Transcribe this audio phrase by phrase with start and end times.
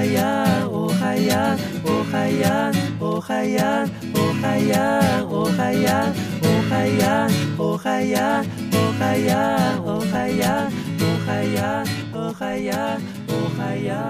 [0.00, 3.84] Охая, охая, охая, охая,
[4.14, 7.28] охая, охая, охая,
[7.58, 8.46] охая,
[8.80, 9.44] охая,
[9.84, 10.64] охая,
[11.02, 11.84] охая,
[12.14, 14.00] охая, охая.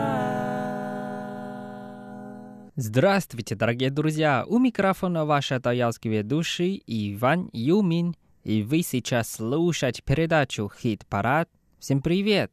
[2.77, 4.45] Здравствуйте, дорогие друзья!
[4.47, 8.15] У микрофона ваш таялский ведущий Иван Юмин.
[8.45, 11.49] И вы сейчас слушать передачу «Хит-парад».
[11.81, 12.53] Всем привет!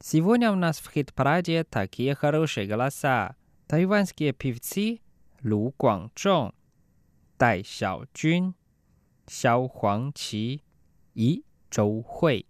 [0.00, 3.34] Сегодня у нас в хит-параде такие хорошие голоса.
[3.66, 5.00] Тайванские певцы
[5.42, 6.52] Лу Гуанчжоу,
[7.38, 8.54] Дай Xiaojun,
[9.26, 10.62] Xiao Huangqi
[11.14, 12.46] и Зhou Hui.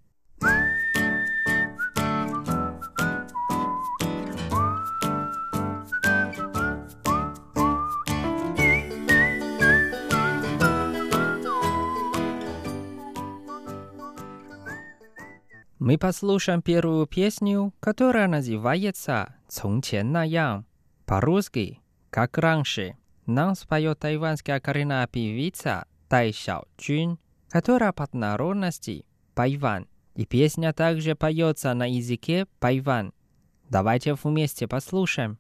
[15.82, 20.68] Мы послушаем первую песню, которая называется «Цунчен на ям».
[21.08, 22.98] По-русски «Как раньше».
[23.26, 27.18] Нам споет тайванская коренная певица Тай Шао Чун,
[27.50, 29.88] которая под народности Пайван.
[30.14, 33.12] И песня также поется на языке Пайван.
[33.68, 35.40] Давайте вместе послушаем.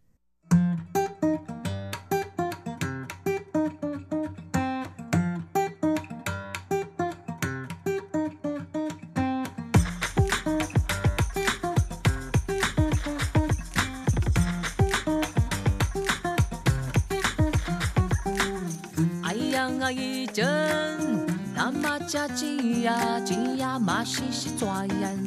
[24.11, 25.17] 西西抓眼，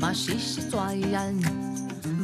[0.00, 1.32] 马西西抓眼，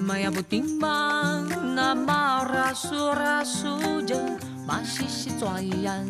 [0.05, 4.17] 马呀不停忙，那马拉苏拉苏着，
[4.67, 6.05] 马西西抓眼，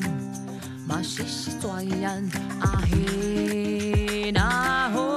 [0.88, 2.08] 马西西抓眼，
[2.58, 5.09] 啊嘿那吼。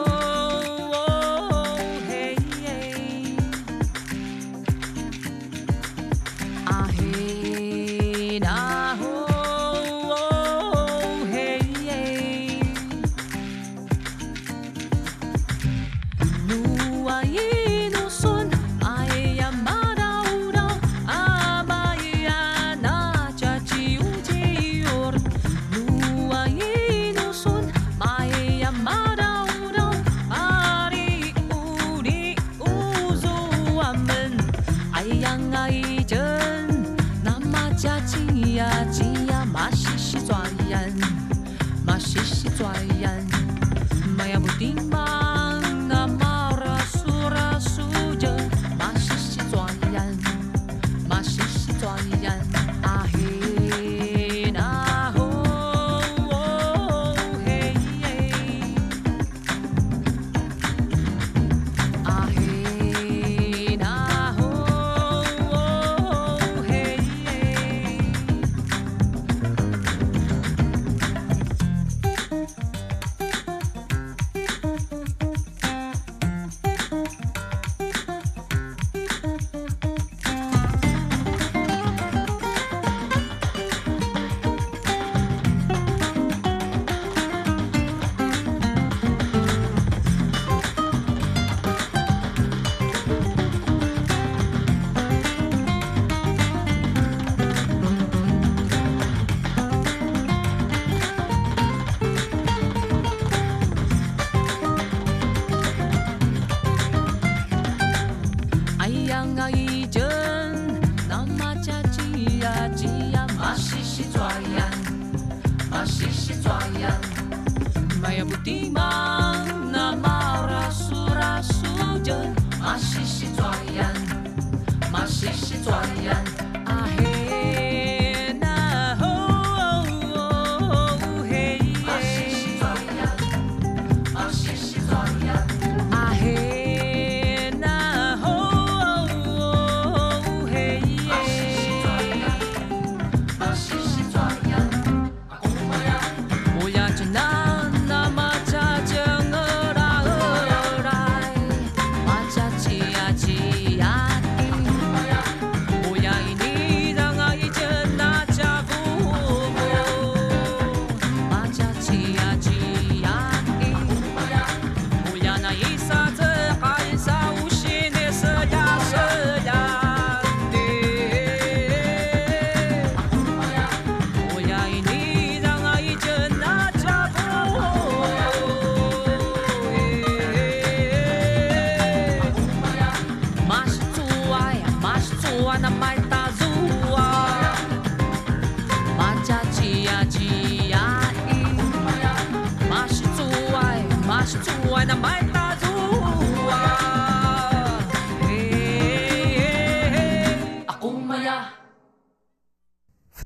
[125.23, 126.22] 随时转呀。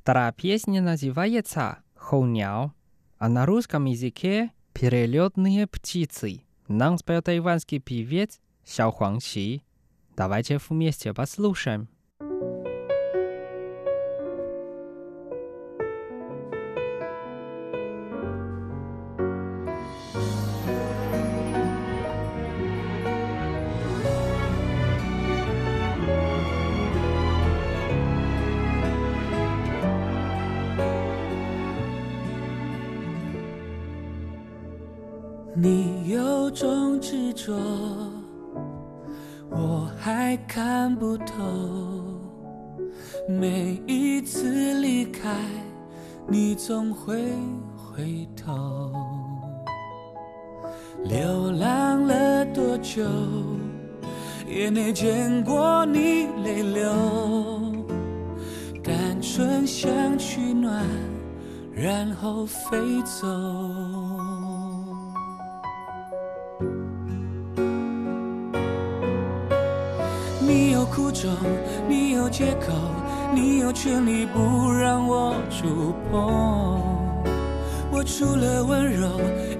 [0.08, 2.72] Вторая песня называется «Хоуняо»,
[3.18, 6.44] а на русском языке «Перелетные птицы».
[6.70, 9.64] Нам спел тайванский певец Сяо Хуангчи.
[10.16, 11.90] Давайте вместе послушаем.
[37.48, 37.56] 说，
[39.50, 41.34] 我还看不透。
[43.30, 45.34] 每一次离开，
[46.28, 47.24] 你总会
[47.78, 48.92] 回头。
[51.06, 53.02] 流浪了多久，
[54.46, 56.92] 也没见过你泪流。
[58.84, 60.86] 单纯想取暖，
[61.72, 63.26] 然后飞走。
[70.48, 71.30] 你有苦衷，
[71.90, 72.72] 你有借口，
[73.36, 76.82] 你有权利不让我触碰。
[77.92, 79.10] 我除了温柔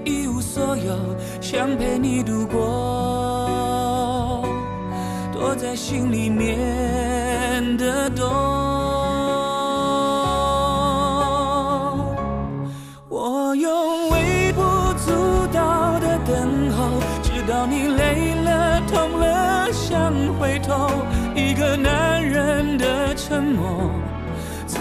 [0.04, 0.96] 一无所有，
[1.42, 2.58] 想陪你度过，
[5.32, 8.67] 躲在心里面的洞。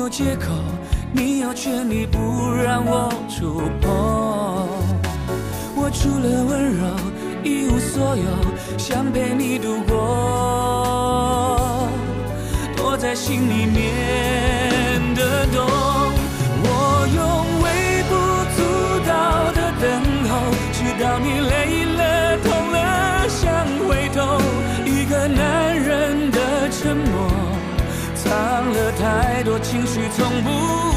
[0.00, 0.46] 有借口，
[1.12, 2.18] 你要权利不
[2.54, 4.66] 让我触碰。
[5.76, 6.86] 我除了温柔
[7.44, 8.24] 一无所有，
[8.78, 9.98] 想陪你度过，
[12.74, 14.59] 躲在心里面
[29.50, 30.48] 多情绪，从不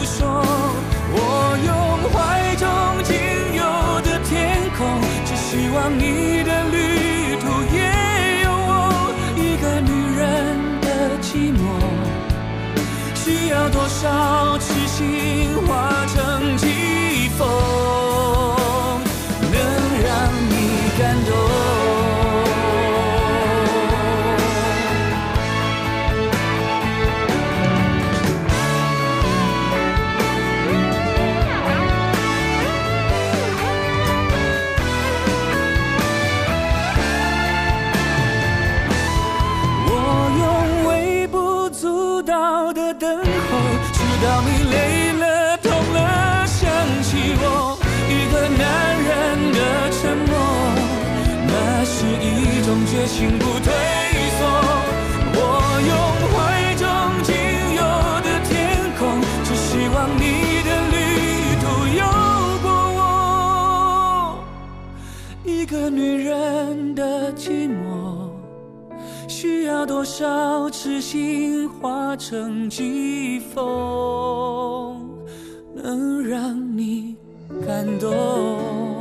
[0.05, 0.45] 说。
[1.09, 1.17] 我
[1.65, 1.73] 用
[2.13, 2.69] 怀中
[3.03, 3.15] 仅
[3.57, 3.63] 有
[4.01, 7.81] 的天空，只希望你的旅途也
[8.43, 9.89] 有我一个女
[10.19, 10.21] 人
[10.81, 10.87] 的
[11.19, 11.65] 寂寞。
[13.15, 17.47] 需要多少痴心化成疾风，
[52.93, 53.73] 绝情，不退
[54.37, 54.45] 缩。
[55.33, 55.41] 我
[55.89, 55.91] 用
[56.29, 56.37] 怀
[56.75, 56.85] 中
[57.23, 57.33] 仅
[57.73, 57.81] 有
[58.21, 58.53] 的天
[58.99, 59.01] 空，
[59.43, 60.21] 只希望你
[60.61, 60.95] 的旅
[61.59, 61.65] 途
[61.97, 62.05] 有
[62.61, 62.69] 过
[62.99, 63.01] 我
[65.43, 68.29] 一个女人的寂寞。
[69.27, 75.09] 需要多少痴心化成疾风，
[75.73, 77.15] 能让你
[77.65, 78.92] 感动？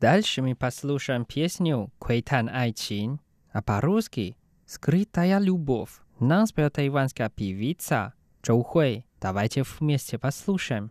[0.00, 3.20] Дальше мы послушаем песню «Квейтан Айчин»,
[3.52, 5.90] а по-русски «Скрытая любовь».
[6.18, 9.04] Нам спела тайванская певица Чоу Хуэй.
[9.20, 10.90] Давайте вместе послушаем.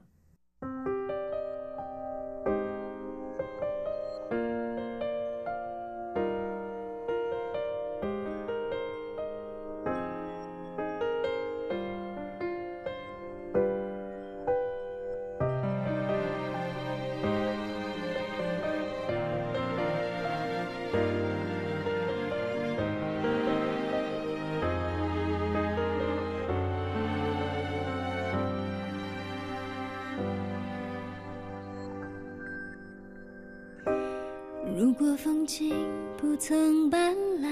[36.40, 37.50] 曾斑斓，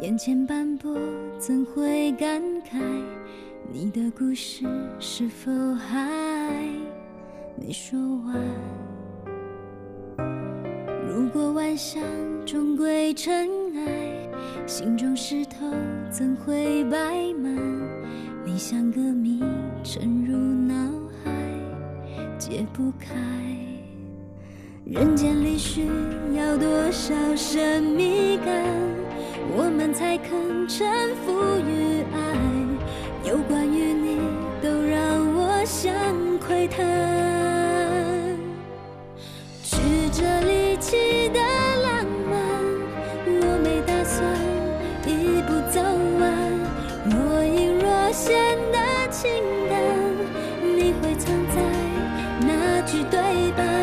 [0.00, 0.98] 眼前斑驳
[1.38, 2.82] 怎会感慨？
[3.72, 4.66] 你的故事
[4.98, 6.10] 是否还
[7.56, 7.96] 没说
[8.26, 8.36] 完？
[11.08, 12.02] 如果万象
[12.44, 14.28] 终归尘埃，
[14.66, 15.70] 心中石头
[16.10, 16.98] 怎会摆
[17.34, 17.54] 满？
[18.44, 19.40] 你像个谜
[19.84, 20.74] 沉入脑
[21.22, 21.30] 海，
[22.40, 23.14] 解不开。
[24.86, 25.86] 人间里需
[26.36, 28.62] 要多少神秘感，
[29.56, 31.32] 我们才肯臣服
[31.66, 32.16] 于爱？
[33.26, 34.18] 有关于你，
[34.62, 35.00] 都让
[35.34, 35.90] 我想
[36.38, 36.84] 窥探。
[39.62, 39.78] 曲
[40.12, 42.36] 折离奇的浪漫，
[43.26, 44.22] 我没打算
[45.06, 45.80] 一步走
[46.20, 46.22] 完。
[47.08, 48.78] 若隐若现的
[49.10, 49.32] 情
[49.70, 49.80] 感，
[50.76, 51.56] 你会藏在
[52.46, 53.73] 哪句对白？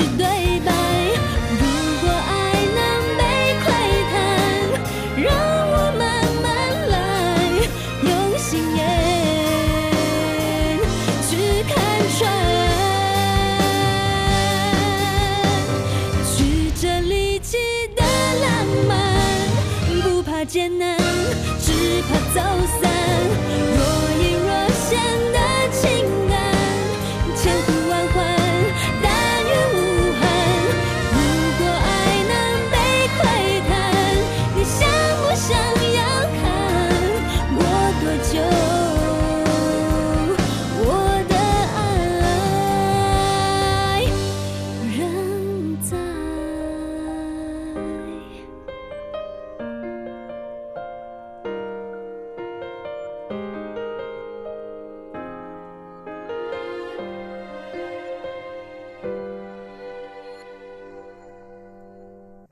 [0.00, 0.29] 哪句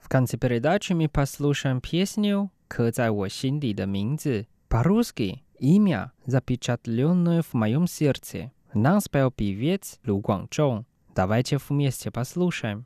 [0.07, 4.47] В конце передачи мы послушаем песню «К在我心里的名字».
[4.67, 8.51] По-русски «Имя, запечатленное в моем сердце».
[8.73, 10.85] Нам спел певец Лу Гуанчжоу.
[11.15, 12.83] Давайте вместе послушаем. 《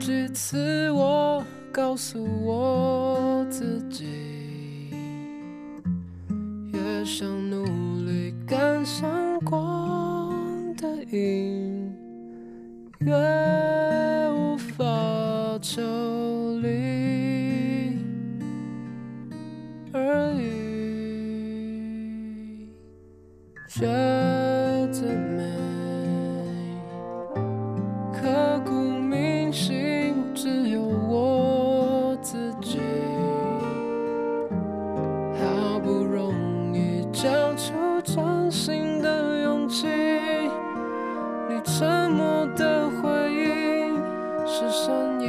[0.00, 4.90] 几次我告诉我自己，
[6.72, 7.62] 越想努
[8.06, 11.94] 力赶上光的影，
[13.00, 13.14] 越
[37.22, 39.86] 交出真心的勇气，
[41.50, 43.94] 你沉默的回应
[44.46, 45.28] 是善意。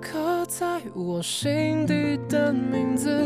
[0.00, 3.16] 刻在我心底的名字，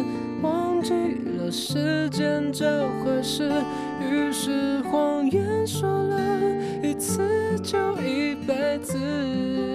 [0.43, 0.93] 忘记
[1.39, 3.51] 了时间这回事，
[4.03, 6.19] 于是谎言说了
[6.83, 9.72] 一次就一辈子。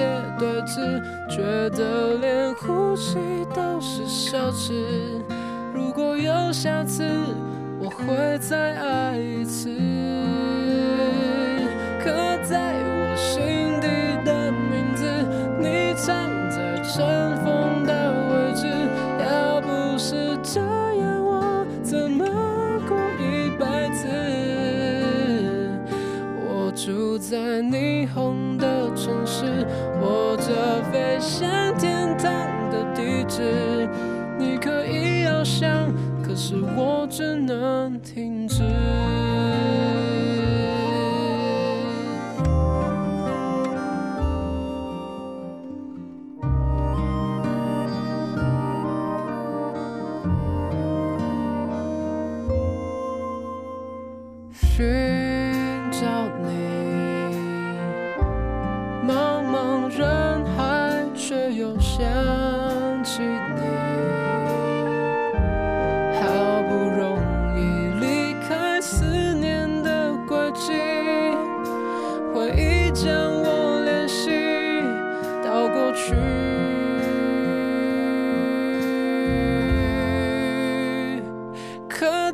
[0.00, 0.06] 也
[0.38, 3.18] 对峙，觉得连呼吸
[3.54, 4.72] 都是奢侈。
[5.74, 7.04] 如果有下次，
[7.78, 9.68] 我会再爱一次。
[12.02, 12.10] 刻
[12.48, 13.86] 在我心底
[14.24, 15.04] 的名字，
[15.58, 17.49] 你藏在尘封
[37.10, 38.99] 只能停止。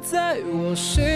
[0.09, 1.16] 在我心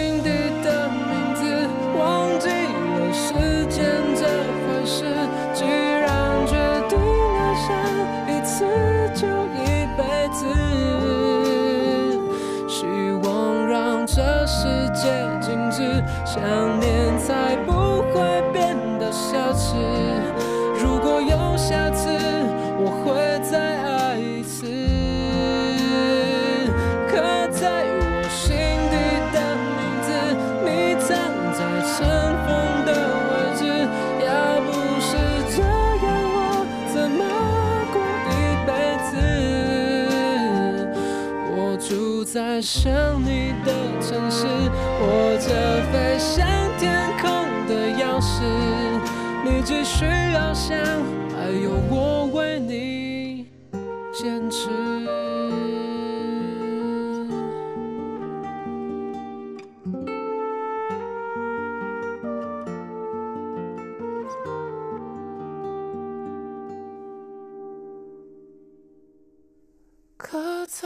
[42.61, 42.91] 爱上
[43.25, 46.45] 你的城市，握着飞向
[46.77, 47.31] 天空
[47.67, 48.43] 的钥匙。
[49.43, 50.77] 你只需要想，
[51.35, 52.50] 还有我为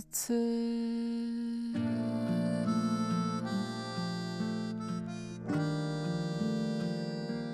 [0.00, 1.59] 一次。